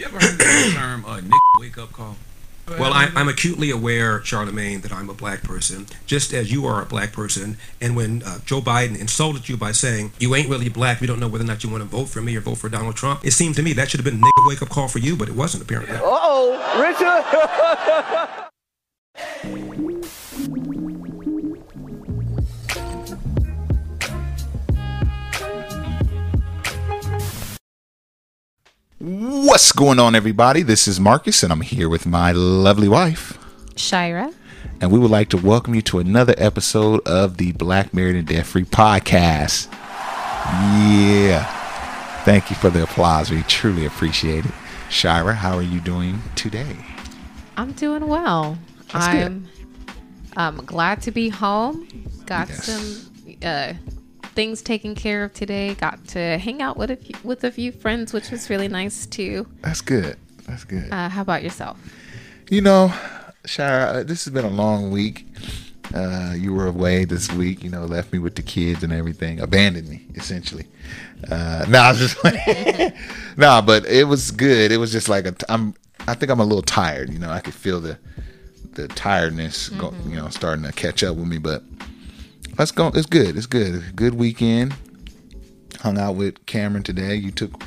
[0.00, 2.16] You ever heard the term uh, "nigga wake up call"?
[2.66, 6.80] Well, I, I'm acutely aware, Charlemagne, that I'm a black person, just as you are
[6.80, 7.58] a black person.
[7.82, 11.20] And when uh, Joe Biden insulted you by saying, you ain't really black, we don't
[11.20, 13.26] know whether or not you want to vote for me or vote for Donald Trump,
[13.26, 15.16] it seemed to me that should have been a nigga wake up call for you,
[15.16, 15.96] but it wasn't, apparently.
[15.96, 16.64] Uh oh,
[19.44, 19.66] Richard.
[29.02, 30.60] What's going on, everybody?
[30.60, 33.38] This is Marcus, and I'm here with my lovely wife.
[33.74, 34.30] Shira.
[34.78, 38.26] And we would like to welcome you to another episode of the Black Married and
[38.28, 39.72] Debt Free podcast.
[39.72, 41.44] Yeah.
[42.26, 43.30] Thank you for the applause.
[43.30, 44.52] We truly appreciate it.
[44.90, 46.76] Shira, how are you doing today?
[47.56, 48.58] I'm doing well.
[48.92, 49.48] That's good.
[50.36, 51.88] I'm um, glad to be home.
[52.26, 52.64] Got Yes.
[52.64, 53.10] some
[53.42, 53.72] uh,
[54.34, 55.74] things taken care of today.
[55.74, 59.06] Got to hang out with a few, with a few friends, which was really nice
[59.06, 59.46] too.
[59.62, 60.16] That's good.
[60.46, 60.92] That's good.
[60.92, 61.78] Uh, how about yourself?
[62.48, 62.92] You know,
[63.44, 65.26] Shira, this has been a long week.
[65.94, 69.40] Uh, you were away this week, you know, left me with the kids and everything,
[69.40, 70.66] abandoned me essentially.
[71.28, 72.24] Uh, no, I was just
[73.36, 74.70] no, but it was good.
[74.70, 75.74] It was just like a, I'm,
[76.06, 77.12] I think I'm a little tired.
[77.12, 77.98] You know, I could feel the,
[78.74, 81.38] the tiredness, go, you know, starting to catch up with me.
[81.38, 81.64] But
[82.60, 82.88] let's go.
[82.88, 83.38] It's good.
[83.38, 83.96] It's good.
[83.96, 84.74] Good weekend.
[85.80, 87.14] Hung out with Cameron today.
[87.14, 87.64] You took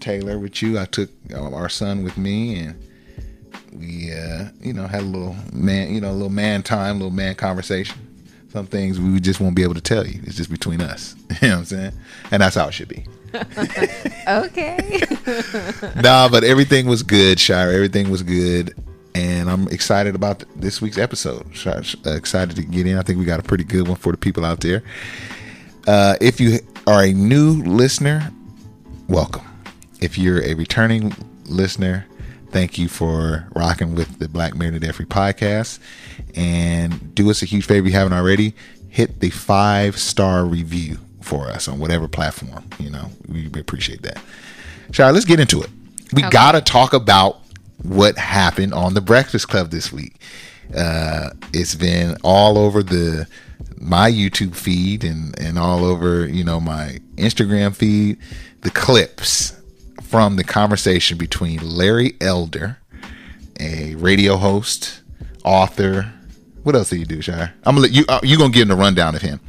[0.00, 0.76] Taylor with you.
[0.76, 2.84] I took our son with me, and
[3.72, 6.98] we uh, you know had a little man you know a little man time a
[6.98, 7.96] little man conversation
[8.50, 11.48] some things we just won't be able to tell you it's just between us you
[11.48, 11.92] know what i'm saying
[12.30, 13.06] and that's how it should be
[14.26, 15.00] Okay.
[16.02, 18.74] nah but everything was good shire everything was good
[19.18, 21.44] and i'm excited about this week's episode.
[21.66, 22.96] Uh, excited to get in.
[22.98, 24.82] I think we got a pretty good one for the people out there.
[25.86, 28.30] Uh, if you are a new listener
[29.08, 29.44] welcome.
[30.00, 31.14] If you're a returning
[31.46, 32.06] listener
[32.50, 35.78] thank you for rocking with the black and Debt Free podcast.
[36.34, 38.54] And do us a huge favor if you haven't already
[38.88, 43.10] hit the five star review for us on whatever platform you know.
[43.28, 44.18] We appreciate that.
[44.92, 45.68] Shire, let's get into it.
[46.12, 46.30] We Okay.
[46.30, 47.40] gotta talk about
[47.82, 50.14] what happened on the breakfast club this week
[50.76, 53.26] uh, it's been all over the
[53.80, 58.18] my YouTube feed and and all over you know my Instagram feed
[58.62, 59.58] the clips
[60.02, 62.78] from the conversation between Larry Elder,
[63.60, 65.02] a radio host,
[65.44, 66.12] author.
[66.68, 67.54] What else do you do, Shire?
[67.64, 68.04] I'm gonna let you.
[68.10, 69.40] Uh, you gonna give him the rundown of him?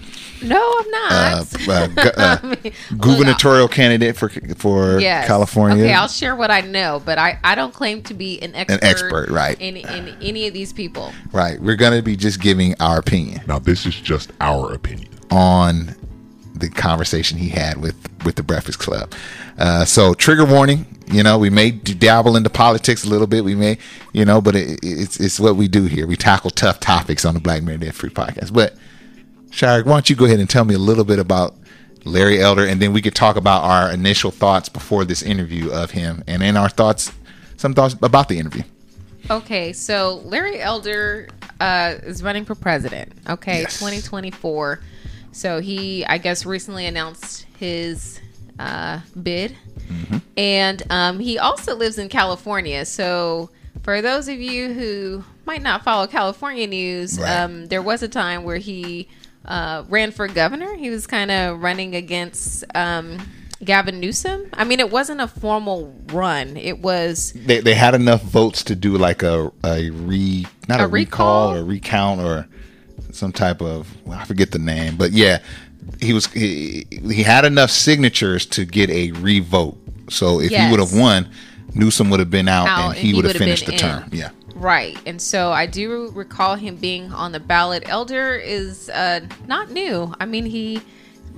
[0.42, 1.12] no, I'm not.
[1.12, 5.28] Uh, uh, gu- uh, I mean, gubernatorial candidate for for Yes.
[5.28, 5.84] California.
[5.84, 8.82] Okay, I'll share what I know, but I, I don't claim to be an expert.
[8.82, 9.60] An expert, right.
[9.60, 11.12] In, in any of these people.
[11.34, 11.60] right.
[11.62, 13.42] We're gonna be just giving our opinion.
[13.48, 15.10] Now, this is just our opinion.
[15.30, 15.94] on
[16.60, 19.14] the conversation he had with with the Breakfast Club.
[19.58, 20.86] Uh, so trigger warning.
[21.12, 23.44] You know, we may dabble into politics a little bit.
[23.44, 23.78] We may,
[24.14, 26.06] you know, but it, it's it's what we do here.
[26.06, 28.54] We tackle tough topics on the Black Man Debt Free podcast.
[28.54, 28.76] But
[29.52, 31.56] Shire, why don't you go ahead and tell me a little bit about
[32.06, 35.92] Larry Elder, and then we could talk about our initial thoughts before this interview of
[35.92, 37.12] him, and then our thoughts,
[37.58, 38.64] some thoughts about the interview.
[39.30, 41.28] Okay, so Larry Elder
[41.60, 43.12] uh, is running for president.
[43.28, 43.80] Okay, Yes.
[43.80, 44.80] 2024.
[45.32, 48.20] So he, I guess, recently announced his
[48.58, 49.56] uh, bid,
[49.90, 50.18] Mm-hmm.
[50.38, 52.86] and um, he also lives in California.
[52.86, 53.50] So
[53.82, 57.38] for those of you who might not follow California news, Right.
[57.40, 59.08] um, there was a time where he
[59.46, 60.76] uh, ran for governor.
[60.76, 62.64] He was kind of running against.
[62.76, 63.18] Um,
[63.62, 64.50] Gavin Newsom.
[64.54, 66.56] I mean, it wasn't a formal run.
[66.56, 70.84] It was They, they had enough votes to do like a a re not a,
[70.86, 71.50] A recall?
[71.52, 71.58] recall?
[71.58, 72.48] or recount or
[73.12, 75.40] some type of well, I forget the name, but yeah,
[76.02, 79.78] he was he, he had enough signatures to get a revote.
[80.10, 81.30] So if he would have won,
[81.74, 84.10] Newsom would have been out, Out, and he he would have finished the been term.
[84.12, 84.98] Yeah, Right.
[85.06, 87.84] And so I do recall him being on the ballot.
[87.88, 90.14] Elder is uh, not new.
[90.20, 90.82] I mean, he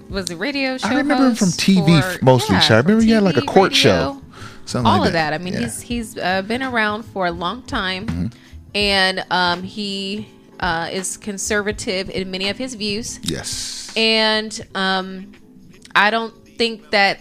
[0.10, 0.88] was a radio show.
[0.90, 2.56] I remember him from TV for- mostly.
[2.56, 4.22] yeah, so I remember he had like a court radio, show,
[4.66, 5.34] something All like of that.
[5.34, 5.60] I mean, Yeah.
[5.62, 8.28] he's he's uh, been around for a long time, Mm-hmm.
[8.76, 10.28] and um, he
[10.62, 13.20] uh, is conservative in many of his views.
[13.24, 15.32] yes, And um,
[15.96, 17.20] I don't think that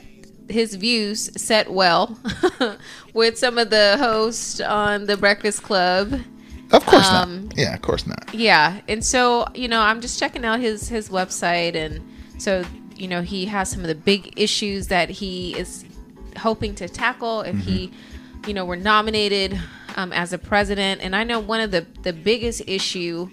[0.49, 2.19] his views set well
[3.15, 6.13] with some of the hosts on the Breakfast Club.
[6.73, 7.57] of course um, not.
[7.57, 8.35] Yeah, of course not.
[8.35, 12.01] Yeah, and so you know, I'm just checking out his his website, and
[12.39, 12.65] so
[12.97, 15.85] you know, he has some of the big issues that he is
[16.37, 17.91] hoping to tackle if he,
[18.47, 19.59] you know, were nominated
[19.97, 21.01] um, as a president.
[21.01, 23.31] And I know one of the the biggest issue,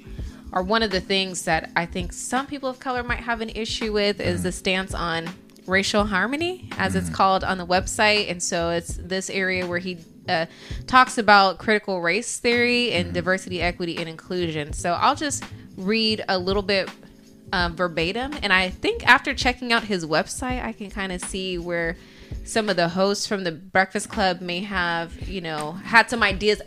[0.51, 3.49] or one of the things that I think some people of color might have an
[3.49, 5.29] issue with, is the stance on
[5.65, 8.31] racial harmony, as it's called on the website.
[8.31, 9.97] And so it's this area where he
[10.29, 10.45] uh,
[10.87, 14.73] talks about critical race theory and diversity, equity, and inclusion.
[14.73, 15.43] So I'll just
[15.75, 16.89] read a little bit
[17.53, 18.33] um, verbatim.
[18.41, 21.95] And I think after checking out his website, I can kind of see where
[22.43, 26.61] some of the hosts from the Breakfast Club may have, you know, had some ideas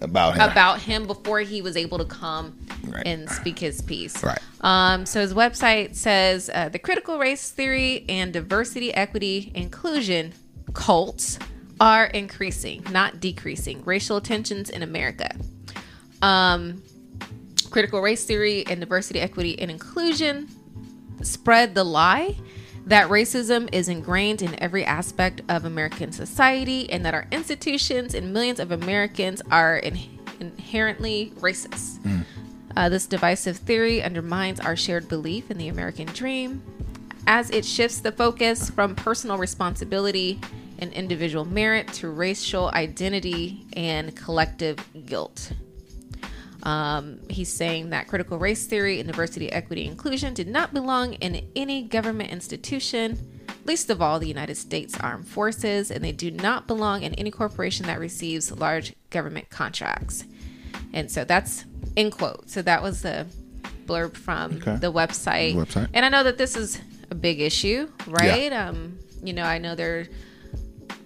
[0.00, 0.50] About him.
[0.50, 3.06] about him before he was able to come Right.
[3.06, 4.22] and speak his piece.
[4.22, 4.38] Right.
[4.60, 10.32] Um, so his website says uh, the critical race theory and diversity, equity, inclusion
[10.74, 11.38] cults
[11.80, 13.82] are increasing, not decreasing.
[13.84, 15.34] Racial tensions in America.
[16.22, 16.82] Um,
[17.74, 20.48] critical race theory and diversity, equity, and inclusion
[21.22, 22.36] spread the lie
[22.86, 28.32] that racism is ingrained in every aspect of American society and that our institutions and
[28.32, 29.98] millions of Americans are in-
[30.38, 31.98] inherently racist.
[32.76, 36.62] Uh, this divisive theory undermines our shared belief in the American dream
[37.26, 40.40] as it shifts the focus from personal responsibility
[40.78, 45.50] and individual merit to racial identity and collective guilt.
[46.64, 51.46] Um, he's saying that critical race theory and diversity, equity, inclusion did not belong in
[51.54, 53.18] any government institution,
[53.66, 57.30] least of all the United States Armed Forces, and they do not belong in any
[57.30, 60.24] corporation that receives large government contracts.
[60.94, 61.66] And so that's
[61.96, 62.48] in quote.
[62.48, 63.26] So that was the
[63.86, 64.76] blurb from Okay.
[64.76, 65.54] the website.
[65.54, 65.88] Website.
[65.92, 66.80] And I know that this is
[67.10, 68.52] a big issue, right?
[68.54, 70.06] Um, you know, I know there are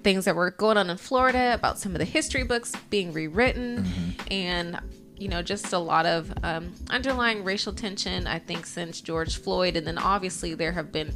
[0.04, 3.82] things that were going on in Florida about some of the history books being rewritten
[3.84, 4.32] Mm-hmm.
[4.32, 4.78] and
[5.18, 9.76] you know just a lot of um, underlying racial tension i think since george floyd
[9.76, 11.12] and then obviously there have been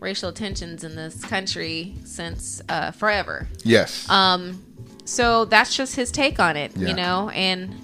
[0.00, 4.08] racial tensions in this country since uh, forever yes.
[4.10, 4.62] Um,
[5.04, 6.88] so that's just his take on it Yeah.
[6.88, 7.74] you know and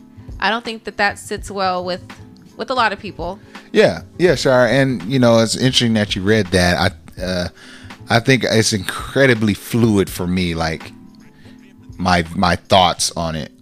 [0.40, 2.02] i don't think that that sits well with
[2.56, 3.38] with a lot of people
[3.72, 4.66] Yeah, yeah, sure.
[4.66, 6.74] And you know, it's interesting that you read that.
[7.18, 7.48] I, uh,
[8.08, 10.54] I think it's incredibly fluid for me.
[10.54, 10.90] Like
[11.98, 13.52] my my thoughts on it,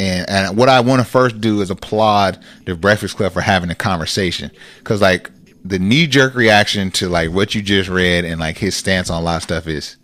[0.00, 3.70] and and what I want to first do is applaud the Breakfast Club for having
[3.70, 5.30] a conversation, because like
[5.64, 9.22] the knee jerk reaction to like what you just read and like his stance on
[9.22, 9.96] a lot of stuff is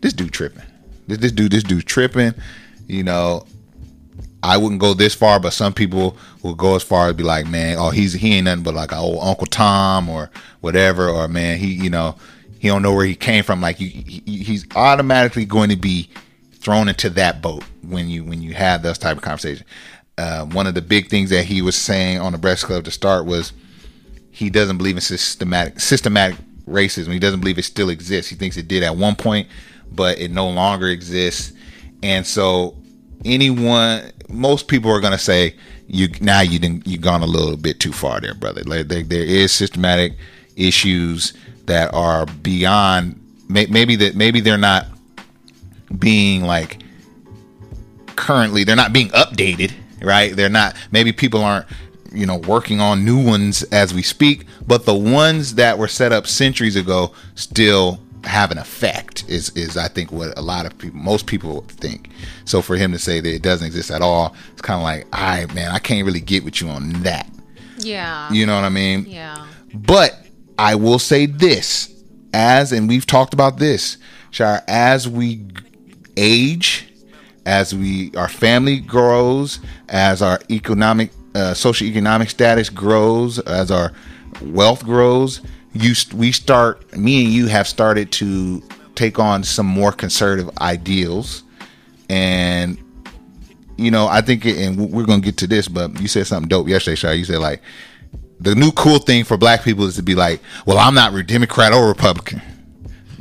[0.00, 0.62] this dude tripping.
[1.06, 2.34] This, this dude, this dude tripping.
[2.86, 3.46] You know,
[4.42, 7.46] I wouldn't go this far, but some people will go as far as be like,
[7.46, 10.30] man, oh, he's he ain't nothing but like an old Uncle Tom or
[10.60, 12.16] whatever, or man, he you know
[12.58, 13.60] he don't know where he came from.
[13.60, 16.08] Like he, he's automatically going to be
[16.66, 19.66] thrown into that boat when you when you have those type of conversations.
[20.18, 22.90] Uh, one of the big things that he was saying on the Breakfast Club to
[22.90, 23.52] start was
[24.32, 26.36] he doesn't believe in systematic systematic
[26.68, 27.12] racism.
[27.12, 28.28] He doesn't believe it still exists.
[28.28, 29.46] He thinks it did at one point,
[29.92, 31.52] but it no longer exists.
[32.02, 32.76] And so
[33.24, 35.54] anyone most people are going to say
[35.86, 39.04] you now you didn't you gone a little bit too far there brother like there,
[39.04, 40.14] there is systematic
[40.56, 41.32] issues
[41.66, 44.86] that are beyond may, maybe that maybe they're not
[45.98, 46.82] being like
[48.16, 49.72] currently they're not being updated
[50.02, 50.34] right?
[50.34, 51.66] They're not maybe people aren't
[52.12, 56.12] you know working on new ones as we speak but the ones that were set
[56.12, 60.76] up centuries ago still have an effect is is i think what a lot of
[60.78, 62.10] people most people think.
[62.44, 65.04] So for him to say that it doesn't exist at all it's kind of like
[65.12, 67.28] all right man i can't really get with you on that.
[67.78, 68.32] Yeah.
[68.32, 69.04] You know what i mean?
[69.06, 69.46] Yeah.
[69.74, 70.18] But
[70.58, 71.92] I will say this,
[72.32, 73.98] as and we've talked about this,
[74.30, 75.44] Shire, as we
[76.16, 76.88] age,
[77.44, 83.92] as we our family grows, as our economic, uh, socioeconomic status grows, as our
[84.42, 85.40] wealth grows,
[85.72, 86.96] you we start.
[86.96, 88.62] Me and you have started to
[88.94, 91.44] take on some more conservative ideals,
[92.08, 92.78] and
[93.76, 96.48] you know, I think, it, and we're gonna get to this, but you said something
[96.48, 97.14] dope yesterday, Shire.
[97.14, 97.62] You said like
[98.40, 101.72] the new cool thing for black people is to be like, well, I'm not Democrat
[101.72, 102.42] or Republican.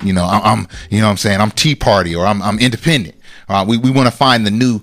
[0.03, 1.41] You know, I'm, you know what I'm saying?
[1.41, 3.15] I'm Tea Party or I'm, I'm independent.
[3.47, 4.81] Uh, we, we want to find the new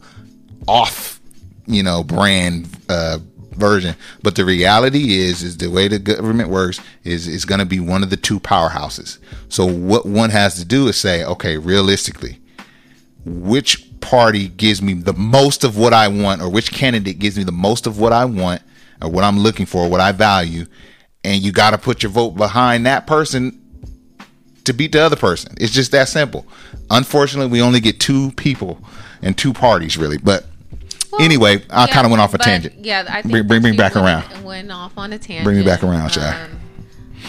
[0.66, 1.20] off,
[1.66, 3.18] you know, brand, uh,
[3.52, 3.94] version.
[4.22, 7.80] But the reality is, is the way the government works is, is going to be
[7.80, 9.18] one of the two powerhouses.
[9.48, 12.40] So what one has to do is say, okay, realistically,
[13.24, 17.44] which party gives me the most of what I want or which candidate gives me
[17.44, 18.62] the most of what I want
[19.00, 20.66] or what I'm looking for, what I value,
[21.24, 23.61] and you got to put your vote behind that person
[24.64, 25.54] to beat the other person.
[25.58, 26.46] It's just that simple.
[26.90, 28.78] Unfortunately, we only get two people
[29.22, 30.18] and two parties really.
[30.18, 30.46] But
[31.18, 32.84] anyway, I Yeah, kind of went off a tangent.
[32.84, 34.44] Yeah, I think Bring- bring me back went, around.
[34.44, 35.40] Went off on a tangent.
[35.40, 36.48] Um, Bring me back around, Shai.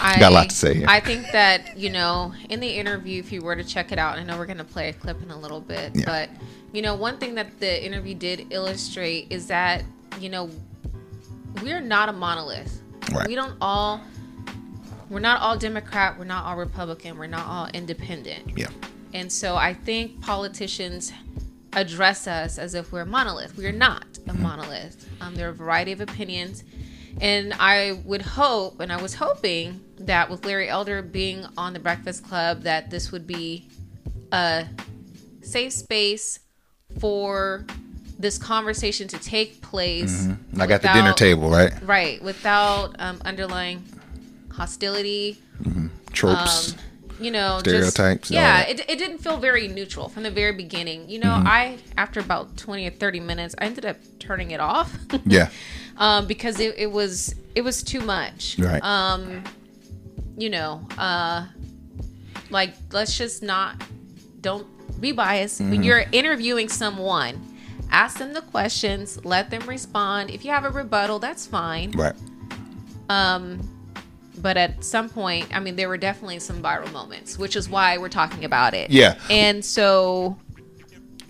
[0.01, 0.85] I, Got a lot to say here.
[0.89, 4.17] I think that you know, in the interview, if you were to check it out,
[4.17, 6.05] I know we're gonna play a clip in a little bit, Yeah.
[6.05, 6.29] but
[6.71, 9.83] you know, one thing that the interview did illustrate is that
[10.19, 10.49] you know,
[11.61, 12.81] we're not a monolith.
[13.11, 13.27] Right.
[13.27, 14.01] We don't all
[15.09, 18.57] we're not all Democrat, we're not all Republican, we're not all independent.
[18.57, 18.67] Yeah.
[19.13, 21.13] And so I think politicians
[21.73, 23.57] address us as if we're a monolith.
[23.57, 25.07] We are not a monolith.
[25.21, 26.63] Um, there are a variety of opinions.
[27.21, 31.79] And I would hope, and I was hoping that with Larry Elder being on the
[31.79, 33.67] Breakfast Club, that this would be
[34.31, 34.65] a
[35.41, 36.39] safe space
[36.99, 37.65] for
[38.17, 40.27] this conversation to take place.
[40.53, 41.73] Like at the dinner table, right?
[41.83, 42.23] Right.
[42.23, 43.83] Without um, underlying
[44.53, 45.37] hostility,
[46.13, 46.73] Tropes.
[46.73, 46.79] um,
[47.19, 51.07] you know, Stereotypes, Just, yeah, it, it didn't feel very neutral from the very beginning.
[51.09, 51.47] You know, Mm-hmm.
[51.47, 54.95] I after about twenty or thirty minutes, I ended up turning it off.
[55.25, 55.49] yeah.
[55.97, 58.57] um, because it, it was it was too much.
[58.59, 58.83] Right.
[58.83, 59.43] Um,
[60.37, 61.45] you know, uh,
[62.49, 63.81] like let's just not
[64.41, 64.67] don't
[64.99, 65.71] be biased Mm-hmm.
[65.71, 67.39] when you're interviewing someone.
[67.91, 70.31] Ask them the questions, let them respond.
[70.31, 71.91] If you have a rebuttal, that's fine.
[71.91, 72.15] Right.
[74.43, 77.97] But at some point, I mean, there were definitely some viral moments, which is why
[77.97, 78.91] we're talking about it.
[78.91, 79.15] Yeah.
[79.29, 80.37] And so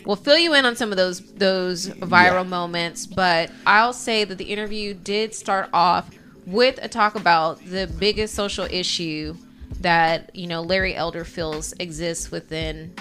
[0.03, 2.50] we'll fill you in on some of those those viral Yeah.
[2.50, 6.10] moments, but I'll say that the interview did start off
[6.48, 9.36] with a talk about the biggest social issue
[9.79, 12.93] that, you know, Larry Elder feels exists within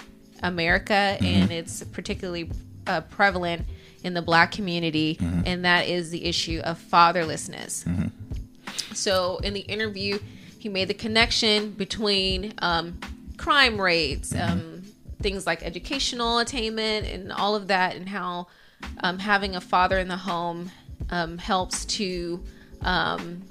[0.42, 1.24] America Mm-hmm.
[1.24, 2.50] and it's particularly
[2.86, 3.64] uh, prevalent
[4.04, 5.40] in the black community Mm-hmm.
[5.46, 7.84] and that is the issue of fatherlessness.
[8.94, 10.18] So in the interview,
[10.58, 12.98] he made the connection between um,
[13.36, 14.82] crime rates, um,
[15.20, 18.46] things like educational attainment, and all of that, and how
[19.02, 20.70] um, having a father in the home
[21.10, 22.42] um, helps to
[22.82, 23.42] um,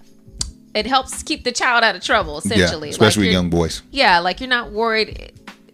[0.74, 2.38] it helps keep the child out of trouble.
[2.38, 2.92] Essentially, Yeah.
[2.92, 3.82] Especially Like, young boys.
[3.92, 5.34] yeah, like you're not worried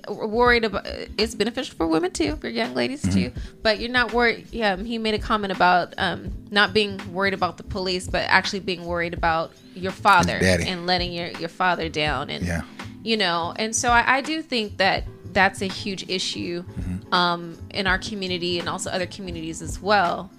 [0.10, 0.86] worried about
[1.18, 3.32] it's beneficial for women too for young ladies too
[3.64, 7.58] but you're not worried yeah he made a comment about um not being worried about
[7.58, 10.38] the police but actually being worried about your father
[10.68, 12.62] and letting your your father down and Yeah.
[13.04, 17.14] you know and so I, I do think that that's a huge issue Mm-hmm.
[17.14, 20.30] um in our community and also other communities as well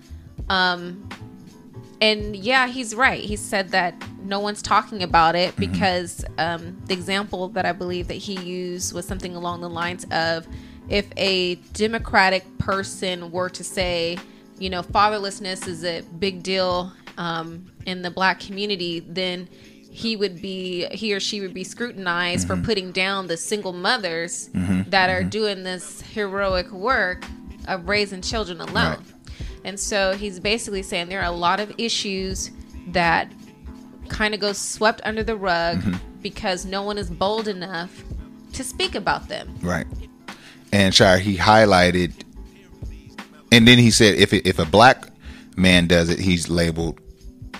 [0.48, 1.08] um
[2.00, 3.20] and yeah, he's right.
[3.22, 5.72] He said that no one's talking about it Mm-hmm.
[5.72, 10.06] because um, the example that I believe that he used was something along the lines
[10.10, 10.46] of
[10.88, 14.16] if a Democratic person were to say,
[14.58, 19.48] you know, fatherlessness is a big deal um, in the black community, then
[19.90, 22.60] he would be he or she would be scrutinized Mm-hmm.
[22.62, 24.50] for putting down the single mothers
[24.88, 27.24] that are doing this heroic work
[27.66, 28.74] of raising children alone.
[28.98, 29.00] Right.
[29.64, 32.50] And so he's basically saying there are a lot of issues
[32.88, 33.30] that
[34.08, 35.96] kind of go swept under the rug mm-hmm.
[36.22, 38.02] because no one is bold enough
[38.54, 39.54] to speak about them.
[39.62, 39.86] Right.
[40.72, 42.12] And Shire, he highlighted,
[43.50, 45.08] and then he said, if it, if a black
[45.56, 47.00] man does it, he's labeled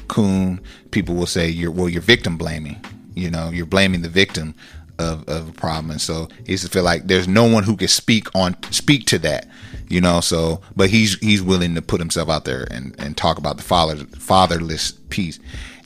[0.09, 0.61] coon.
[0.91, 2.83] People will say you're well, you're victim blaming.
[3.15, 4.55] You know, you're blaming the victim
[4.99, 5.91] of, of a problem.
[5.91, 9.07] And so he used to feel like there's no one who can speak on speak
[9.07, 9.49] to that.
[9.89, 13.39] You know, so but he's he's willing to put himself out there and, and talk
[13.39, 15.39] about the father fatherless piece.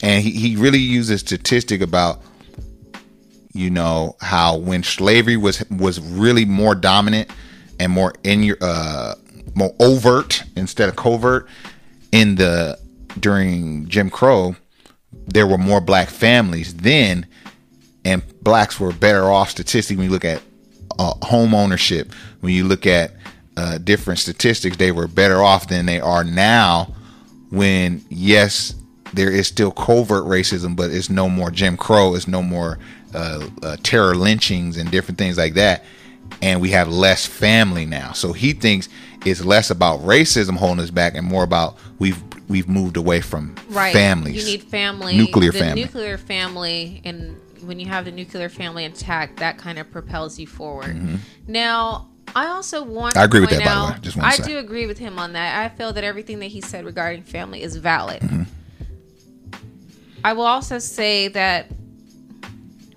[0.02, 2.22] And he, he really uses statistic about
[3.52, 7.30] you know how when slavery was was really more dominant
[7.78, 9.14] and more in your uh
[9.54, 11.46] more overt instead of covert
[12.10, 12.78] in the
[13.20, 14.56] during Jim Crow
[15.26, 17.26] there were more black families then
[18.04, 20.42] and blacks were better off statistically when you look at
[20.98, 23.12] uh, home ownership when you look at
[23.56, 26.92] uh, different statistics they were better off than they are now
[27.50, 28.74] when yes
[29.14, 32.78] there is still covert racism but it's no more jim crow it's no more
[33.14, 35.84] uh, uh, terror lynchings and different things like that
[36.40, 38.88] and we have less family now so he thinks
[39.24, 43.54] it's less about racism holding us back and more about we've we've moved away from
[43.68, 43.92] Right.
[43.92, 45.16] families You need family.
[45.16, 45.82] Nuclear the family.
[45.82, 50.46] nuclear family and when you have the nuclear family intact, that kind of propels you
[50.46, 50.96] forward.
[51.46, 53.20] Now, I also want Mm-hmm.
[53.20, 53.98] I agree with that, by the way.
[54.00, 55.64] Just I do agree with him on that.
[55.64, 58.22] I feel that everything that he said regarding family is valid.
[58.22, 58.42] Mm-hmm.
[60.24, 61.70] I will also say that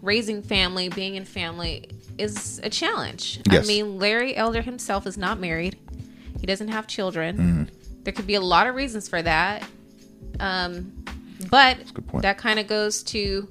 [0.02, 3.42] raising family, being in family, is a challenge.
[3.52, 3.66] Yes.
[3.66, 5.78] I mean, Larry Elder himself is not married.
[6.40, 7.38] He doesn't have children.
[7.38, 8.04] Mm-hmm.
[8.04, 9.68] There could be a lot of reasons for that.
[10.40, 11.04] Um,
[11.50, 11.78] but
[12.22, 13.50] that kind of goes to.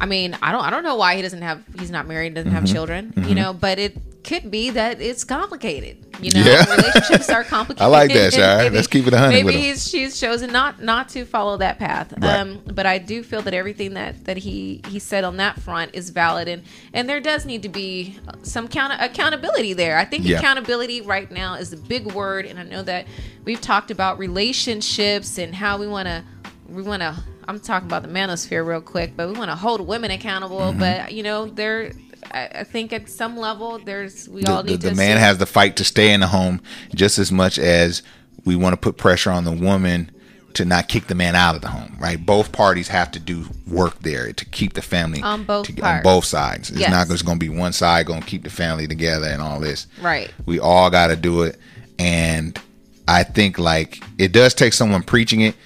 [0.00, 2.50] I mean, I don't, I don't know why he doesn't have, he's not married, doesn't
[2.50, 2.54] Mm-hmm.
[2.60, 3.52] have children, you know.
[3.52, 6.04] But it could be that it's complicated.
[6.20, 6.64] You know, Yeah.
[6.74, 7.82] relationships are complicated.
[7.82, 8.58] I like that, Shire.
[8.64, 11.78] Maybe- Let's keep it a hundred Maybe he's she's chosen not not to follow that
[11.78, 12.12] path.
[12.18, 12.40] Right.
[12.40, 15.94] Um, but I do feel that everything that that he he said on that front
[15.94, 16.62] is valid, and
[16.92, 19.96] and there does need to be some count accountability there.
[19.96, 20.38] I think Yeah.
[20.38, 23.06] accountability right now is a big word, and I know that
[23.44, 26.24] we've talked about relationships and how we want to
[26.68, 27.14] we want to
[27.48, 30.58] I'm talking about the manosphere real quick, but we want to hold women accountable.
[30.60, 30.78] Mm-hmm.
[30.80, 31.92] But you know, there,
[32.32, 34.96] I, I think at some level, there's we the, all the, need the to.
[34.96, 36.60] man has the fight to stay in the home
[36.94, 38.02] just as much as
[38.44, 40.10] we want to put pressure on the woman
[40.54, 43.44] to not kick the man out of the home right both parties have to do
[43.66, 46.90] work there to keep the family On both to- on both sides it's Yes.
[46.90, 49.60] not just going to be one side going to keep the family together and all
[49.60, 50.32] this Right.
[50.46, 51.58] we all got to do it
[51.98, 52.58] and
[53.06, 55.56] i think like it does take someone preaching it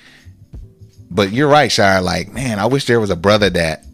[1.11, 3.85] but you're right shire like man i wish there was a brother that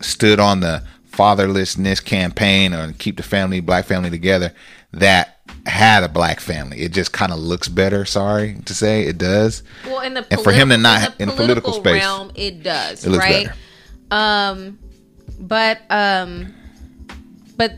[0.00, 4.52] stood on the fatherlessness campaign or keep the family black family together
[4.92, 6.80] that had a black family.
[6.80, 9.62] It just kind of looks better sorry to say it does.
[9.86, 12.02] Well, in the and for him to not- in in the the political political space,
[12.02, 13.46] realm, it does, it looks right?
[13.46, 13.58] better.
[14.10, 14.78] Um,
[15.38, 16.54] but um,
[17.56, 17.74] but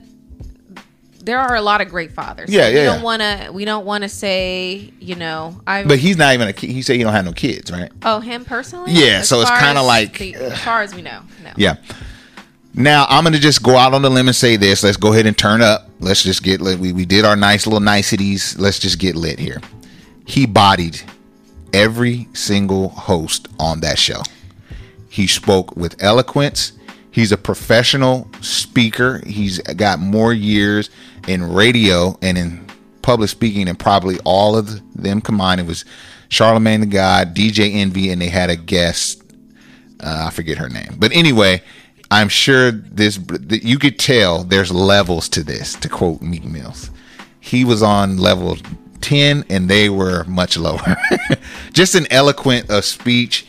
[1.25, 2.51] there are a lot of great fathers.
[2.51, 3.51] Yeah, we yeah, don't want to.
[3.53, 5.85] We don't want to say, you know, I.
[5.85, 8.21] but he's not even a kid he said he don't have no kids right oh,
[8.21, 8.93] him personally.
[8.93, 11.51] Yeah, As so it's kinda like, the- as far as we know, no.
[11.57, 11.77] Yeah.
[12.75, 14.83] Now I'm gonna just go out on the limb and say this.
[14.83, 15.89] Let's go ahead and turn up.
[16.01, 16.79] Let's just get lit.
[16.79, 18.59] We we did our nice little niceties.
[18.59, 19.61] Let's just get lit here.
[20.27, 21.01] He bodied
[21.73, 24.23] every single host on that show.
[25.09, 26.73] He spoke with eloquence.
[27.15, 29.23] He's a professional speaker.
[29.25, 30.91] He's got more years
[31.29, 32.67] in radio and in
[33.03, 35.61] public speaking than probably all of them combined.
[35.61, 35.85] It was
[36.29, 39.23] Charlemagne the God, DJ Envy, and they had a guest
[40.01, 41.63] uh, I forget her name, but anyway,
[42.11, 43.19] I'm sure this
[43.49, 45.75] you could tell there's levels to this.
[45.77, 46.91] To quote Meek Mills,
[47.41, 48.57] he was on level
[49.01, 50.97] ten, and they were much lower.
[51.73, 53.47] Just an eloquent of speech.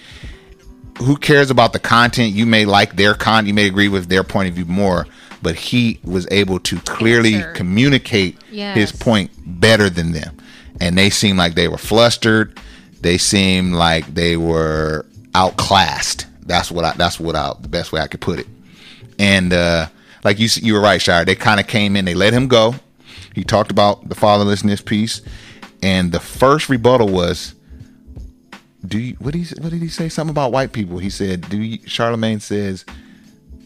[1.00, 2.34] Who cares about the content?
[2.34, 5.06] You may like their con, you may agree with their point of view more,
[5.42, 7.52] but he was able to clearly Answer.
[7.52, 8.76] communicate Yes.
[8.78, 10.38] his point better than them.
[10.80, 12.60] And they seemed like they were flustered.
[13.02, 16.28] They seemed like they were outclassed.
[16.46, 16.94] That's what I.
[16.94, 17.54] That's what I.
[17.60, 18.48] The best way I could put it.
[19.20, 19.88] And uh,
[20.24, 21.26] like you, you were right, Shire.
[21.26, 22.06] They kind of came in.
[22.06, 22.76] They let him go.
[23.34, 25.22] He talked about the fatherlessness piece,
[25.84, 27.54] and the first rebuttal was,
[28.88, 29.16] "Do you?
[29.20, 29.56] What did he?
[29.62, 30.10] What did he say?
[30.10, 30.98] Something about white people?
[30.98, 32.86] He said, "Do you?" Charlemagne says,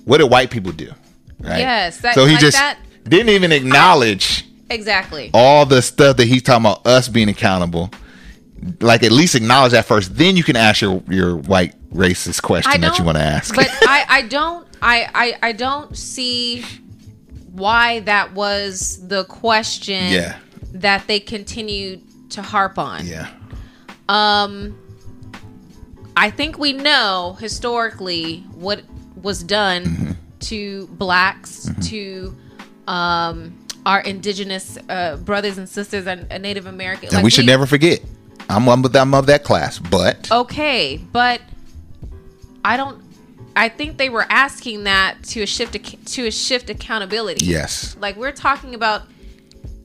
[0.05, 0.91] "What do white people do?"
[1.39, 1.59] Right.
[1.59, 5.31] Yes, that- so he like just that- didn't even acknowledge Exactly.
[5.33, 7.89] all the stuff that he's talking about us being accountable.
[8.81, 10.15] Like at least acknowledge that first.
[10.17, 13.55] Then you can ask your your white racist question that you want to ask.
[13.55, 15.07] But I, I don't I,
[15.41, 16.65] I I don't see
[17.53, 20.37] why that was the question Yeah.
[20.73, 22.01] that they continued
[22.31, 23.07] to harp on.
[23.07, 23.29] yeah.
[24.09, 24.77] Um
[26.19, 28.83] I think we know historically what
[29.15, 30.11] was done Mm-hmm.
[30.41, 32.35] to blacks, to
[32.87, 33.55] um
[33.85, 37.15] our indigenous uh, brothers and sisters and, and Native American.
[37.15, 38.01] And we should never forget.
[38.49, 41.39] I'm of them of that class, but okay, but
[42.65, 43.01] I don't.
[43.55, 45.73] I think they were asking that to a shift
[46.13, 47.45] to a shift accountability.
[47.45, 49.03] yes, like we're talking about,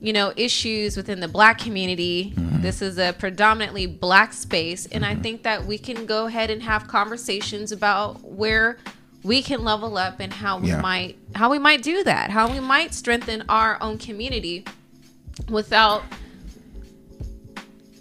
[0.04, 2.34] you know, issues within the black community.
[2.36, 2.60] Mm-hmm.
[2.60, 6.62] This is a predominantly black space, and I think that we can go ahead and
[6.62, 8.76] have conversations about where
[9.22, 10.82] we can level up and how we Yeah.
[10.82, 14.66] might how we might do that, how we might strengthen our own community
[15.48, 16.02] without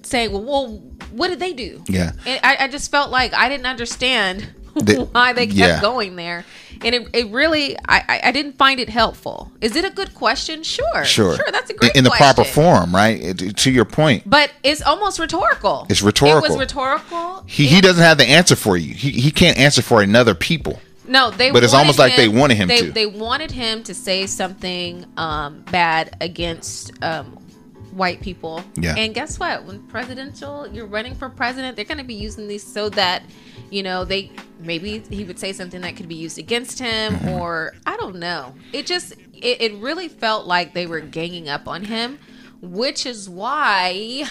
[0.01, 0.67] saying, well, well
[1.11, 1.81] what did they do?
[1.87, 2.11] Yeah.
[2.25, 5.81] I, I just felt like I didn't understand The- why they kept yeah.
[5.81, 6.43] going there.
[6.83, 9.51] And it, it really, I, I- didn't find it helpful.
[9.61, 10.63] Is it a good question?
[10.63, 11.05] Sure.
[11.05, 13.37] sure, Sure, that's a In- great in the proper form, right?
[13.37, 15.85] To your point, But it's almost rhetorical.
[15.89, 16.45] It's rhetorical.
[16.45, 17.43] It was rhetorical.
[17.47, 18.93] he he doesn't have the answer for you.
[18.93, 20.79] He he can't answer for another people.
[21.07, 21.51] No, they.
[21.51, 22.91] But it's almost like they wanted him they, to.
[22.91, 27.37] They wanted him to say something um, bad against um,
[27.95, 28.63] white people.
[28.75, 28.95] Yeah.
[28.97, 29.65] And guess what?
[29.65, 33.23] When presidential, you're running for president, they're going to be using these so that,
[33.69, 37.29] you know, they maybe he would say something that could be used against him, Mm-hmm.
[37.29, 38.53] or I don't know.
[38.71, 42.19] It just it, it really felt like they were ganging up on him,
[42.61, 44.25] which is why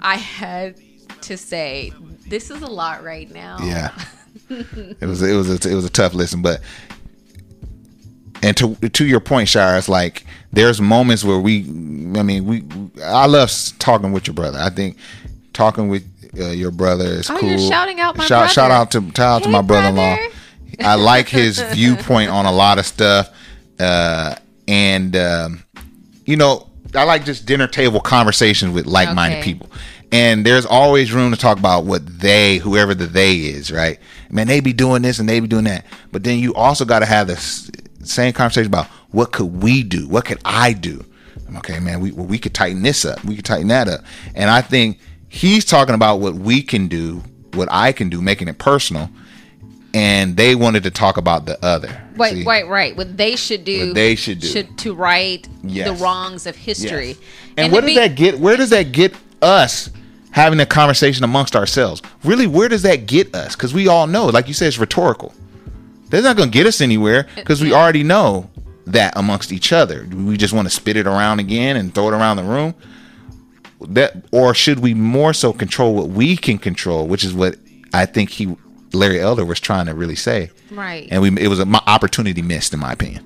[0.00, 0.76] I had
[1.22, 1.92] to say
[2.28, 3.58] this is a lot right now.
[3.62, 3.92] Yeah,
[4.50, 6.60] it was it was a, it was a tough listen, but
[8.44, 12.64] and to to your point, Shire, it's like there's moments where we, I mean, we,
[13.02, 14.58] I love talking with your brother.
[14.58, 14.96] I think
[15.52, 16.04] talking with
[16.38, 17.48] uh, your brother is Oh, cool.
[17.48, 20.16] you're shouting out my shout, Shout out to shout out to my brother-in-law.
[20.16, 20.34] brother.
[20.80, 23.30] I like his viewpoint on a lot of stuff,
[23.80, 24.34] uh,
[24.68, 25.64] and um,
[26.26, 29.52] you know, I like just dinner table conversations with like-minded Okay.
[29.54, 29.68] people.
[30.12, 33.98] And there's always room to talk about what they, whoever the they is, right?
[34.30, 35.84] Man, they be doing this and they be doing that.
[36.12, 37.68] But then you also got to have the s-
[38.06, 40.08] same conversation about what could we do?
[40.08, 41.04] What could I do?
[41.58, 43.22] Okay, man, we well, we could tighten this up.
[43.24, 44.00] We could tighten that up.
[44.34, 47.22] And I think he's talking about what we can do,
[47.54, 49.08] what I can do, making it personal.
[49.96, 52.02] and they wanted to talk about the other.
[52.16, 52.44] Wait, See?
[52.44, 52.96] wait, right.
[52.96, 53.86] What they should do.
[53.88, 54.62] What they should do.
[54.64, 55.86] to right Yes.
[55.86, 57.08] the wrongs of history.
[57.08, 57.16] Yes.
[57.56, 58.38] And, to where does be- that get?
[58.40, 59.90] Where does that get us
[60.32, 62.02] having a conversation amongst ourselves?
[62.24, 63.54] Really, where does that get us?
[63.54, 65.32] Because we all know, like you said, it's rhetorical.
[66.14, 68.50] That's not going to get us anywhere because we already know
[68.86, 70.04] that amongst each other.
[70.04, 72.74] Do we just want to spit it around again and throw it around the room?
[73.80, 77.56] That, or should we more so control what we can control, which is what
[77.92, 78.56] I think he,
[78.92, 80.50] Larry Elder, was trying to really say.
[80.70, 81.08] Right.
[81.10, 83.24] And we, it was an opportunity missed, in my opinion.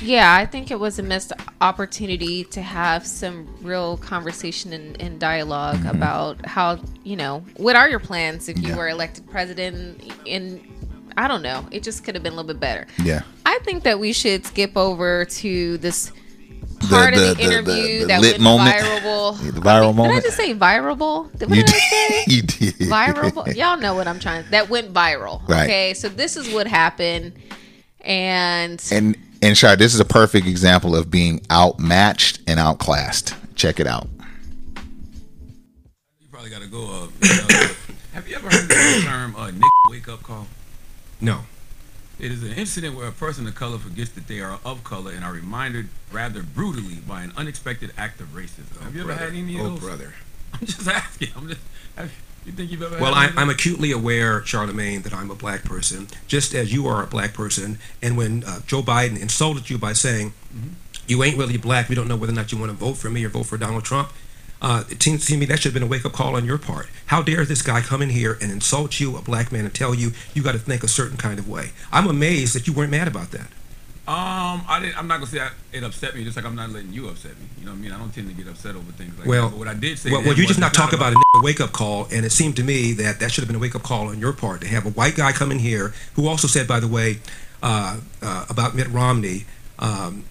[0.00, 5.18] Yeah, I think it was a missed opportunity to have some real conversation and, and
[5.18, 8.70] dialog about how, you know, what are your plans if you Mm-hmm.
[8.70, 8.76] Yeah.
[8.76, 10.04] were elected president?
[10.28, 10.60] And
[11.16, 12.86] I don't know, it just could have been a little bit better.
[13.02, 13.22] Yeah.
[13.46, 16.12] I think that we should skip over to this
[16.88, 18.76] part the- of the, the- interview the that lit went moment.
[18.76, 19.38] viral.
[19.54, 20.16] The viral Did moment.
[20.16, 21.30] I just say virable?
[21.38, 22.24] Did, what You did I say?
[22.28, 22.74] you did.
[22.74, 23.54] viral.
[23.56, 24.44] Y'all know what I'm trying.
[24.50, 25.46] That went viral.
[25.48, 25.64] Right.
[25.64, 27.32] Okay, so this is what happened,
[28.02, 33.34] and And and Shar, this is a perfect example of being outmatched and outclassed.
[33.54, 34.08] Check it out.
[36.20, 36.84] You probably got to go.
[36.84, 37.68] Uh, uh,
[38.12, 40.46] have you ever heard the term uh, "nigga wake up call"?
[41.20, 41.40] No.
[42.18, 45.12] It is an incident where a person of color forgets that they are of color
[45.12, 48.80] and are reminded rather brutally by an unexpected act of racism.
[48.82, 49.80] have you ever had any of oh, those?
[49.80, 50.14] brother.
[50.54, 51.28] I'm just asking.
[51.36, 51.60] I'm just.
[51.96, 52.12] Have,
[52.44, 52.98] you think you've ever?
[52.98, 56.86] Well, had I'm, I'm acutely aware, Charlemagne, that I'm a black person, just as you
[56.86, 57.78] are a black person.
[58.02, 60.32] And when uh, Joe Biden insulted you by saying,
[61.06, 63.10] you ain't really black, we don't know whether or not you want to vote for
[63.10, 64.12] me or vote for Donald Trump,
[64.60, 66.58] uh, it seems to me that should have been a wake up call on your
[66.58, 66.88] part.
[67.06, 69.94] How dare this guy come in here and insult you, a black man, and tell
[69.94, 71.70] you you got to think a certain kind of way?
[71.92, 73.48] I'm amazed that you weren't mad about that.
[74.08, 74.98] Um, I didn't.
[74.98, 77.32] I'm not gonna say I, it upset me, just like I'm not letting you upset
[77.32, 77.44] me.
[77.58, 77.92] You know what I mean?
[77.92, 79.50] I don't tend to get upset over things like Well, that.
[79.50, 81.72] But what I did say, Well, well you just not talk about a wake up
[81.72, 84.08] call, and it seemed to me that that should have been a wake up call
[84.08, 86.80] on your part to have a white guy come in here who also said, by
[86.80, 87.18] the way,
[87.62, 89.44] uh, uh, about Mitt Romney.
[89.78, 90.24] Um,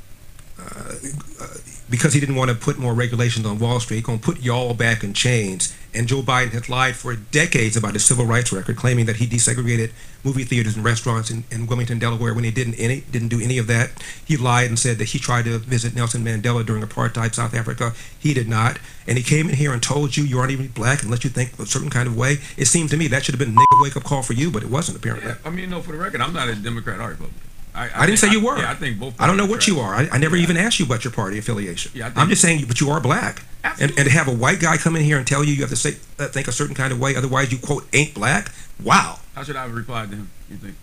[0.59, 0.95] uh,
[1.39, 1.47] uh,
[1.89, 4.73] because he didn't want to put more regulations on Wall Street, going to put y'all
[4.73, 5.75] back in chains.
[5.93, 9.25] And Joe Biden had lied for decades about his civil rights record, claiming that he
[9.25, 9.91] desegregated
[10.23, 13.57] movie theaters and restaurants in, in Wilmington, Delaware, when he didn't any didn't do any
[13.57, 13.91] of that.
[14.25, 17.93] He lied and said that he tried to visit Nelson Mandela during apartheid South Africa.
[18.19, 18.79] He did not.
[19.07, 21.57] And he came in here and told you you aren't even black unless you think
[21.57, 22.37] a certain kind of way.
[22.57, 24.63] It seemed to me that should have been a wake up call for you, but
[24.63, 25.29] it wasn't apparently.
[25.29, 27.46] Yeah, I mean, no, for the record, I'm not a Democrat or Republican.
[27.77, 28.57] I, I didn't say you were.
[28.57, 29.19] yeah, I think both.
[29.21, 29.93] I don't know what you are.
[29.93, 31.91] I, I never even asked you about your party affiliation.
[31.93, 33.43] Yeah, I I'm just saying, but you are black.
[33.63, 35.69] And, and to have a white guy come in here and tell you you have
[35.69, 38.51] to say uh, think a certain kind of way, otherwise you quote ain't black.
[38.83, 39.19] Wow.
[39.35, 40.29] How should I have replied to him?
[40.49, 40.75] You think?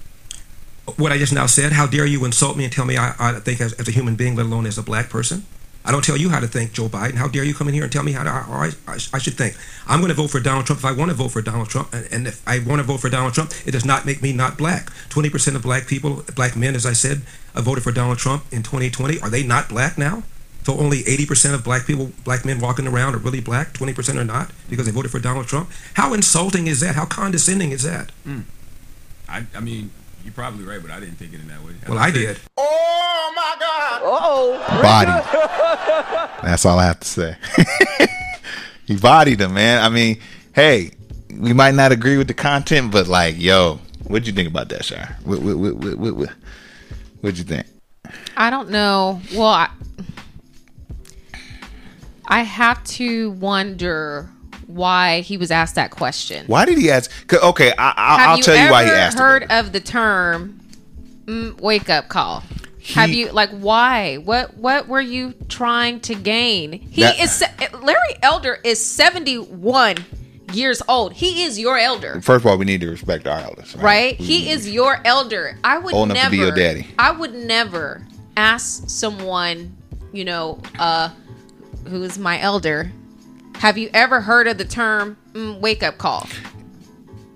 [0.98, 1.72] What I just now said.
[1.72, 4.16] How dare you insult me and tell me I, I think as, as a human
[4.16, 5.46] being, let alone as a black person?
[5.84, 7.14] I don't tell you how to think, Joe Biden.
[7.14, 8.70] How dare you come in here and tell me how, to, how I,
[9.12, 9.54] I, should think?
[9.86, 11.92] I'm going to vote for Donald Trump if I want to vote for Donald Trump,
[11.92, 14.32] and, and if I want to vote for Donald Trump, it does not make me
[14.32, 14.90] not black.
[15.10, 17.22] Twenty percent of black people, black men, as I said,
[17.54, 19.20] uh, voted for Donald Trump in 2020.
[19.20, 20.22] Are they not black now?
[20.64, 23.74] So only 80% of black people, black men walking around are really black.
[23.74, 25.68] 20% are not because they voted for Donald Trump.
[25.92, 26.94] How insulting is that?
[26.94, 28.10] How condescending is that?
[29.28, 29.90] I, I mean,
[30.24, 31.74] you're probably right, but I didn't think it in that way.
[31.82, 32.38] As Well, I said, did.
[32.56, 33.30] Oh,
[34.82, 35.10] body.
[36.42, 37.36] That's all I have to say.
[38.86, 39.82] he bodied him, man.
[39.82, 40.18] I mean,
[40.54, 40.92] hey,
[41.38, 44.84] we might not agree with the content, but like, yo, what'd you think about that,
[44.84, 45.16] Shar?
[45.24, 46.28] What, what, what, what, what, what,
[47.20, 47.66] what'd you think?
[48.36, 49.20] I don't know.
[49.34, 49.68] Well, I,
[52.26, 54.30] I have to wonder
[54.66, 56.46] why he was asked that question.
[56.46, 57.10] Why did he ask?
[57.32, 59.18] Okay, I, I, I'll tell you why he asked.
[59.18, 60.60] heard of the term
[61.26, 62.42] mm, "wake up call"?
[62.94, 64.16] Have you like why?
[64.16, 66.72] What what were you trying to gain?
[66.72, 67.42] He That- is
[67.80, 69.96] Larry Elder is seventy one
[70.52, 71.14] years old.
[71.14, 72.20] He is your elder.
[72.20, 74.16] First of all, we need to respect our elders, right?
[74.16, 75.58] He is your elder.
[75.64, 76.86] I would Old never be your daddy.
[76.98, 79.74] I would never ask someone,
[80.12, 81.08] you know, uh
[81.88, 82.92] who is my elder.
[83.64, 86.28] Have you ever heard of the term mm, wake up call?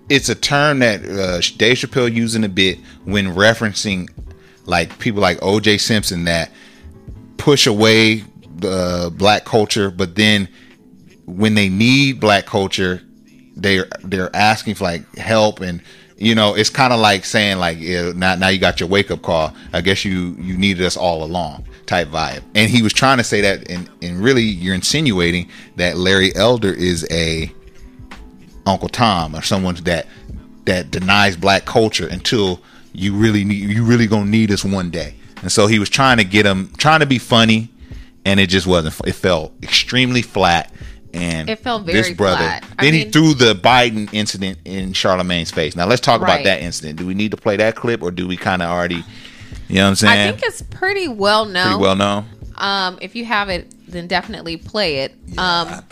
[0.09, 4.07] it's a term that uh, Dave Chappelle used in a bit when referencing
[4.67, 5.79] like people like O.J.
[5.79, 6.51] Simpson that
[7.37, 8.23] push away
[8.57, 10.47] the black culture, but then
[11.25, 13.01] when they need black culture,
[13.55, 15.81] they're they're asking for like help and
[16.17, 19.09] you know it's kind of like saying like yeah, now now you got your wake
[19.09, 19.55] up call.
[19.73, 22.43] I guess you you needed us all along type vibe.
[22.55, 26.71] And he was trying to say that, and and really you're insinuating that Larry Elder
[26.71, 27.51] is a
[28.65, 30.05] Uncle Tom or someone that
[30.65, 32.61] that denies black culture until
[32.93, 35.15] you really need you really gonna need us one day.
[35.41, 37.69] And so he was trying to get him trying to be funny,
[38.23, 38.95] and it just wasn't.
[39.07, 40.71] It felt extremely flat,
[41.13, 42.37] and It felt this very brother.
[42.43, 42.63] flat.
[42.79, 45.75] Then he threw the Biden incident in Charlemagne's face.
[45.75, 46.99] Now let's talk about that incident.
[46.99, 49.03] Do we need to play that clip, or do we kind of already?
[49.69, 50.19] You know what I'm saying?
[50.19, 51.67] I think it's pretty well known.
[51.67, 52.25] pretty well known.
[52.55, 55.13] Um, if you have it, then definitely play it.
[55.37, 55.83] I um,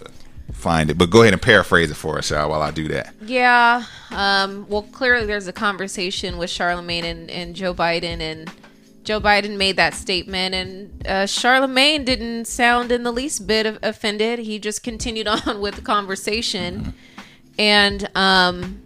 [0.52, 3.14] find it, but go ahead and paraphrase it for us, Al, while I do that.
[3.22, 3.84] yeah.
[4.12, 8.52] Um, well, clearly there's a conversation with Charlemagne and, and Joe Biden, and
[9.04, 14.40] Joe Biden made that statement, and uh, Charlemagne didn't sound in the least bit offended.
[14.40, 16.94] He just continued on with the conversation,
[17.60, 18.82] and um,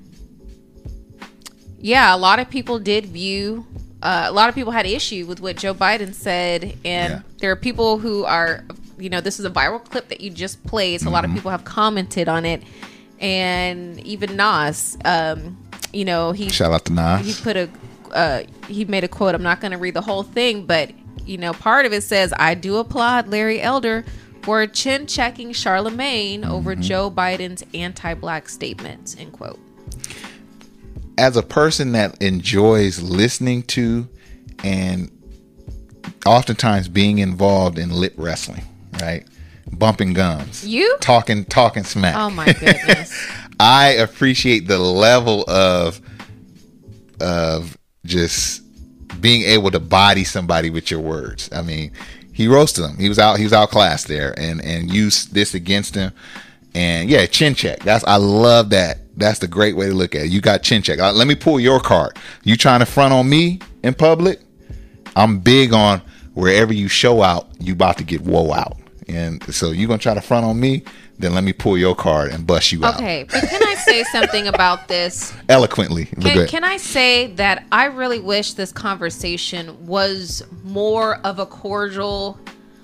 [1.80, 3.66] yeah, a lot of people did view.
[4.02, 7.20] Uh, a lot of people had issue with what Joe Biden said, and Yeah.
[7.40, 8.64] there are people who are,
[8.98, 11.02] you know, this is a viral clip that you just played.
[11.02, 11.34] So a lot Mm-hmm.
[11.34, 12.64] of people have commented on it,
[13.20, 15.58] and even Nas, um,
[15.94, 17.26] you know, he Shout out to Nas.
[17.26, 17.70] he put a
[18.12, 19.34] uh, he made a quote.
[19.36, 20.92] I'm not going to read the whole thing, but
[21.26, 24.04] you know, part of it says, "I do applaud Larry Elder
[24.42, 26.82] for chin checking Charlemagne over Mm-hmm.
[26.82, 29.60] Joe Biden's anti-black statements." End quote.
[31.22, 34.10] As a person that enjoys listening to
[34.64, 35.12] and
[36.26, 38.64] oftentimes being involved in lip wrestling,
[39.00, 39.28] right?
[39.72, 40.66] Bumping gums.
[40.68, 40.98] You?
[41.00, 42.16] talking talking smack.
[42.16, 43.16] Oh my goodness.
[43.60, 46.02] I appreciate the level of
[47.20, 48.64] of just
[49.22, 51.52] being able to body somebody with your words.
[51.54, 51.92] I mean,
[52.34, 52.98] he roasted him.
[52.98, 53.38] He was out.
[53.38, 56.14] He was outclassed there, and and used this against him.
[56.74, 57.82] And yeah, chin check.
[57.82, 59.01] That's I love that.
[59.18, 60.32] That's the great way to look at it.
[60.32, 61.00] You got chin check.
[61.00, 62.18] Uh, Let me pull your card.
[62.44, 64.40] You trying to front on me in public?
[65.16, 66.02] I'm big on
[66.34, 68.78] wherever you show out, you about to get woe out.
[69.08, 70.84] And so you gonna try to front on me?
[71.20, 74.04] Then let me pull your card and bust you out Okay, but can I say
[74.06, 75.34] something about this?
[75.50, 76.06] eloquently.
[76.06, 82.40] Can, can I say that I really wish this conversation was more of a cordial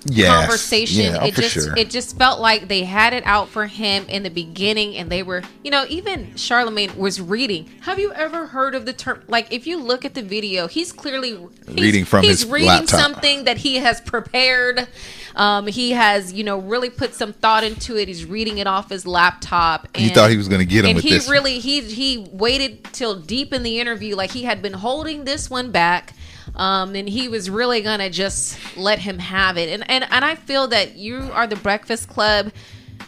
[0.05, 0.39] Yes.
[0.39, 1.01] conversation.
[1.13, 1.77] Yeah, oh, it just sure.
[1.77, 5.23] it just felt like they had it out for him in the beginning and they
[5.23, 7.69] were you know, even Charlemagne was reading.
[7.81, 10.91] Have you ever heard of the term like if you look at the video, he's
[10.91, 12.99] clearly he's, Reading from he's his reading laptop.
[12.99, 14.87] something that he has prepared.
[15.35, 18.07] Um, he has, you know, really put some thought into it.
[18.07, 19.87] He's reading it off his laptop.
[19.93, 21.29] And, You thought he was gonna get him and with he this.
[21.29, 25.49] really he he waited till deep in the interview, like he had been holding this
[25.49, 26.13] one back,
[26.57, 29.69] um, and he was really gonna just let him have it.
[29.69, 32.51] And and and I feel that you are the Breakfast Club.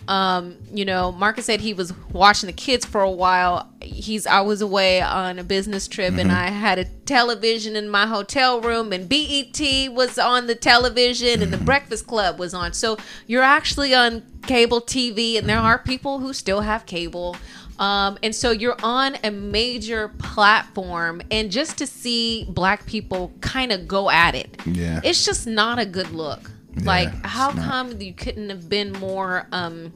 [0.08, 3.72] Um, you know, Marcus said he was watching the kids for a while.
[3.82, 8.08] He's I was away on a business trip and I had a television in my
[8.08, 9.60] hotel room and BET
[9.92, 12.74] was on the television and the Breakfast Club was on.
[12.74, 17.36] So you're actually on cable TV and there are people who still have cable.
[17.80, 23.72] Um, and so you're on a major platform and just to see black people kind
[23.72, 24.58] of go at it.
[24.66, 25.00] Yeah.
[25.04, 26.52] It's just not a good look.
[26.84, 29.92] like how come you couldn't have been more um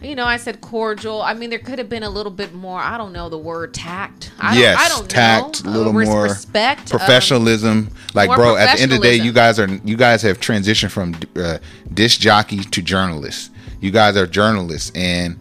[0.00, 1.22] you know, I said cordial.
[1.22, 2.80] I mean, there could have been a little bit more.
[2.80, 4.32] I don't know the word tact.
[4.40, 5.70] I yes, don't, I don't tact, know.
[5.70, 7.88] a little Uh, res- more respect, um, professionalism.
[8.12, 10.40] like, more bro, at the end of the day, you guys are you guys have
[10.40, 11.58] transitioned from uh,
[11.94, 13.50] disc jockey to journalists.
[13.80, 15.36] You guys are journalists, and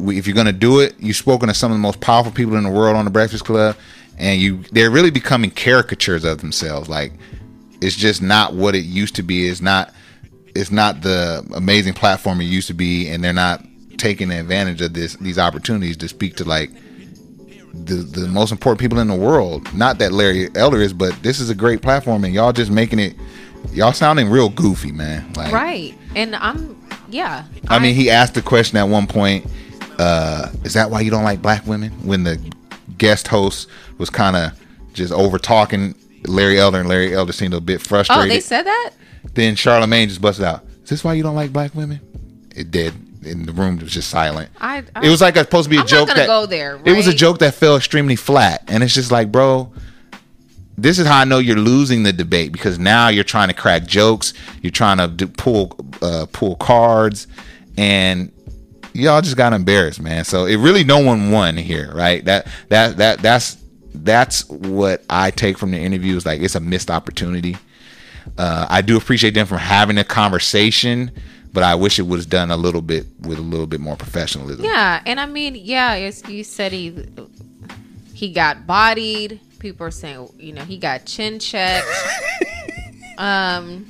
[0.00, 2.64] if you're gonna do it, you've spoken to some of the most powerful people in
[2.64, 3.76] the world on the Breakfast Club,
[4.18, 6.88] and you they're really becoming caricatures of themselves.
[6.88, 7.12] Like,
[7.80, 9.48] it's just not what it used to be.
[9.48, 9.92] It's not
[10.54, 13.64] it's not the amazing platform it used to be, and they're not
[13.96, 16.70] taking advantage of this these opportunities to speak to like
[17.72, 19.72] the the most important people in the world.
[19.74, 22.98] Not that Larry Elder is, but this is a great platform, and y'all just making
[22.98, 23.14] it.
[23.72, 25.32] Y'all sounding real goofy, man.
[25.34, 25.94] Like, right.
[26.14, 27.44] And I'm yeah.
[27.68, 29.46] I mean, he asked the question at one point.
[29.98, 31.90] Uh, is that why you don't like black women?
[32.06, 32.40] When the
[32.96, 34.52] guest host was kind of
[34.92, 35.94] just over talking
[36.26, 38.24] Larry Elder, and Larry Elder seemed a bit frustrated.
[38.24, 38.92] Oh, they said that?
[39.34, 40.64] Then Charlemagne just busted out.
[40.82, 42.00] Is this why you don't like black women?
[42.54, 42.94] It did.
[43.24, 44.50] And the room was just silent.
[44.60, 46.26] I, I It was like a, supposed to be a I'm not joke gonna that
[46.26, 49.72] go there, It was a joke that fell extremely flat, and it's just like, bro,
[50.76, 53.86] this is how I know you're losing the debate because now you're trying to crack
[53.86, 54.32] jokes,
[54.62, 57.26] you're trying to do, pull uh, pull cards,
[57.76, 58.32] and
[58.92, 60.24] y'all just got embarrassed, man.
[60.24, 62.24] So it really no one won here, right?
[62.24, 63.56] That that that that's
[63.94, 67.56] that's what I take from the interview is like it's a missed opportunity.
[68.36, 71.10] Uh, I do appreciate them from having a conversation,
[71.52, 74.64] but I wish it was done a little bit with a little bit more professionalism.
[74.64, 77.06] Yeah, and I mean, yeah, as you said he
[78.14, 79.40] he got bodied.
[79.58, 81.86] People are saying, you know, he got chin checked.
[83.18, 83.86] um,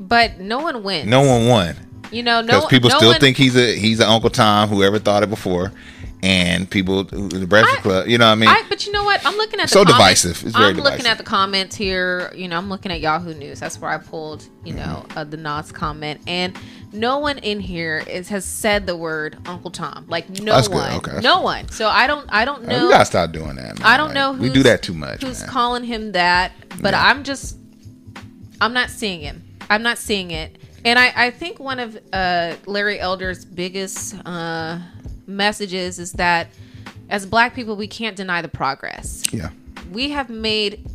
[0.00, 1.08] but no one wins.
[1.08, 1.76] No one won
[2.12, 4.68] you know, no because people no still one- think he's a he's an Uncle Tom.
[4.68, 5.72] Whoever thought it before,
[6.22, 8.06] and people the Breakfast I- Club.
[8.08, 8.48] You know what I mean?
[8.48, 9.24] I, but you know what?
[9.26, 10.22] I'm looking at the So comments.
[10.22, 10.46] divisive.
[10.46, 12.32] It's very I'm looking at the comments here.
[12.34, 13.60] You know, I'm looking at Yahoo News.
[13.60, 15.18] That's where I pulled, you know, Mm-hmm.
[15.18, 16.56] uh, the Nas comment, and
[16.92, 20.04] no one in here is has said the word Uncle Tom.
[20.08, 20.74] Like no That's good.
[20.76, 21.68] one, Okay, no one.
[21.70, 22.84] So I don't, I don't Uh, know.
[22.86, 23.78] we gotta stop doing that.
[23.78, 23.82] Man.
[23.82, 24.32] I don't Like, know.
[24.32, 25.22] we do that too much.
[25.22, 25.48] Who's man.
[25.48, 26.52] calling him that?
[26.82, 27.06] But Yeah.
[27.08, 27.56] I'm just,
[28.60, 29.42] I'm not seeing him.
[29.70, 30.58] I'm not seeing it.
[30.84, 34.78] And I, I think one of uh, Larry Elder's biggest uh,
[35.26, 36.48] messages is that
[37.08, 39.22] as Black people, we can't deny the progress.
[39.32, 39.50] yeah.
[39.92, 40.88] We have made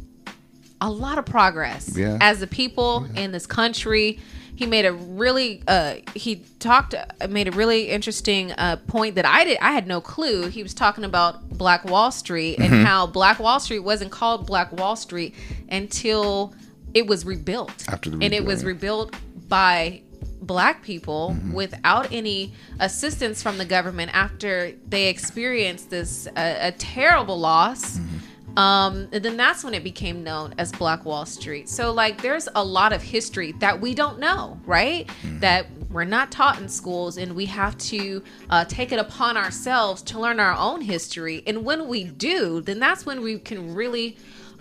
[0.81, 2.17] a lot of progress Yeah.
[2.19, 4.19] as a people in this country.
[4.55, 9.25] He made a really uh, he talked uh, made a really interesting uh, point that
[9.25, 10.47] I did I had no clue.
[10.47, 12.73] He was talking about Black Wall Street Mm-hmm.
[12.73, 15.35] and how Black Wall Street wasn't called Black Wall Street
[15.69, 16.55] until
[16.95, 17.85] it was rebuilt.
[17.87, 18.69] After the and it was yeah.
[18.69, 19.15] rebuilt
[19.47, 20.01] by
[20.41, 21.53] black people Mm-hmm.
[21.53, 28.57] without any assistance from the government after they experienced this uh, a terrible loss Mm-hmm.
[28.57, 31.69] um, and then that's when it became known as Black Wall Street.
[31.69, 35.07] So, like, there's a lot of history that we don't know, right?
[35.41, 40.01] That we're not taught in schools, and we have to uh, take it upon ourselves
[40.03, 41.43] to learn our own history.
[41.45, 44.17] And when we do, then that's when we can really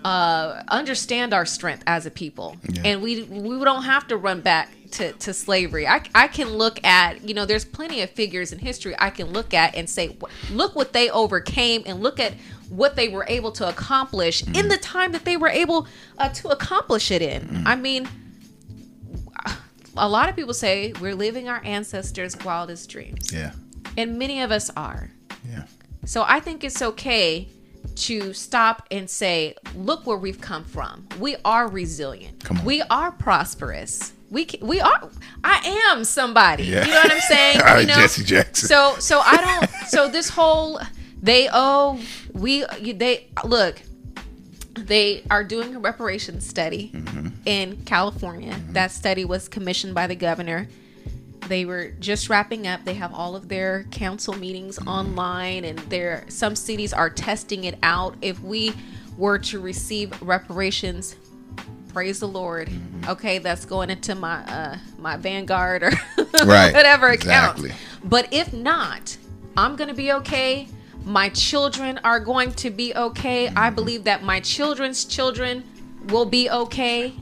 [0.07, 4.71] uh, understand our strength as a people, and we we don't have to run back
[4.93, 5.85] to, to slavery.
[5.87, 9.27] I, I can look at you know there's plenty of figures in history I can
[9.33, 10.17] look at and say
[10.53, 12.35] look what they overcame and look at
[12.69, 15.89] what they were able to accomplish in the time that they were able
[16.19, 17.65] uh, to accomplish it in.
[17.67, 18.09] I mean,
[19.97, 23.53] a lot of people say we're living our ancestors' wildest dreams, Yeah.
[23.97, 25.11] and many of us are.
[25.51, 25.65] Yeah.
[26.05, 27.49] So I think it's okay
[27.95, 31.07] to stop and say, look where we've come from.
[31.19, 32.45] We are resilient.
[32.45, 32.65] Come on.
[32.65, 34.13] We are prosperous.
[34.31, 35.09] We can, we are.
[35.45, 36.65] I am somebody.
[36.65, 36.85] Yeah.
[36.85, 37.59] You know what I'm saying?
[37.61, 37.95] All right, you know?
[37.95, 38.69] Jesse Jackson.
[38.69, 39.71] So so I don't.
[39.89, 40.81] So this whole
[41.23, 41.99] they owe
[42.33, 43.81] we they look.
[44.75, 47.29] They are doing a reparations study Mm-hmm.
[47.47, 48.55] in California.
[48.71, 50.69] That study was commissioned by the governor.
[51.49, 52.85] They were just wrapping up.
[52.85, 57.79] They have all of their council meetings online, and there some cities are testing it
[57.83, 58.17] out.
[58.23, 58.73] If we
[59.17, 61.17] were to receive reparations,
[61.93, 62.69] praise the Lord.
[63.09, 65.93] Okay, that's going into my uh, my Vanguard or
[66.45, 66.75] Right.
[66.75, 67.59] whatever account.
[67.59, 67.73] Exactly.
[68.05, 69.17] But if not,
[69.57, 70.69] I'm going to be okay.
[71.05, 73.49] My children are going to be okay.
[73.49, 75.65] I believe that my children's children
[76.09, 77.15] will be okay.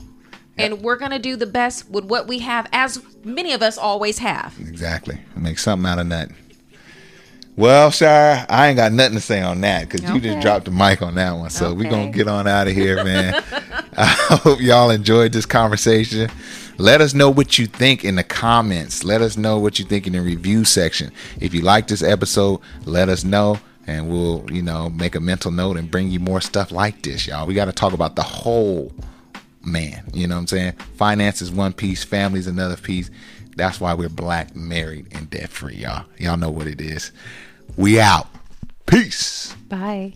[0.57, 3.77] And we're going to do the best with what we have, as many of us
[3.77, 4.55] always have.
[4.59, 5.19] Exactly.
[5.35, 6.35] Make something out of nothing.
[7.57, 10.71] Well, Shire, I ain't got nothing to say on that because you just dropped the
[10.71, 11.49] mic on that one.
[11.49, 13.41] So we're going to get on out of here, man.
[13.97, 14.05] I
[14.43, 16.29] hope y'all enjoyed this conversation.
[16.77, 19.05] Let us know what you think in the comments.
[19.05, 21.11] Let us know what you think in the review section.
[21.39, 25.51] If you like this episode, let us know and we'll, you know, make a mental
[25.51, 27.47] note and bring you more stuff like this, y'all.
[27.47, 28.91] We got to talk about the whole
[29.65, 30.03] man.
[30.13, 30.73] You know what I'm saying?
[30.97, 33.09] Finance is one piece, family is another piece.
[33.55, 36.05] That's why we're black, married, and debt free, y'all.
[36.17, 37.11] Y'all know what it is.
[37.77, 38.27] We out.
[38.85, 39.55] Peace.
[39.69, 40.13] Bye.